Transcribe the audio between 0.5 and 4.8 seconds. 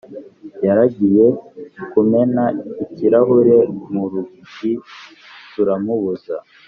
yaragiye kumena ikirahure mu rugi